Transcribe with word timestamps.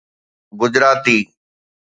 Gujarati 0.59 1.19